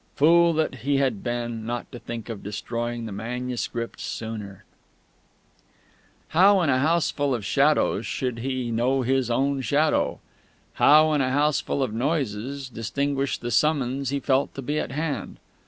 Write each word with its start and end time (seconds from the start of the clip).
Fool 0.15 0.51
that 0.53 0.77
he 0.81 0.97
had 0.97 1.23
been, 1.23 1.63
not 1.63 1.91
to 1.91 1.99
think 1.99 2.27
of 2.27 2.41
destroying 2.41 3.05
the 3.05 3.11
manuscript 3.11 3.99
sooner!... 3.99 4.63
How, 6.29 6.59
in 6.61 6.71
a 6.71 6.79
houseful 6.79 7.35
of 7.35 7.45
shadows, 7.45 8.03
should 8.07 8.39
he 8.39 8.71
know 8.71 9.03
his 9.03 9.29
own 9.29 9.61
Shadow? 9.61 10.19
How, 10.73 11.13
in 11.13 11.21
a 11.21 11.29
houseful 11.29 11.83
of 11.83 11.93
noises, 11.93 12.67
distinguish 12.67 13.37
the 13.37 13.51
summons 13.51 14.09
he 14.09 14.19
felt 14.19 14.55
to 14.55 14.63
be 14.63 14.79
at 14.79 14.91
hand? 14.91 15.37